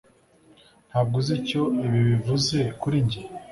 [0.89, 3.21] ntabwo uzi icyo ibi bivuze kuri njye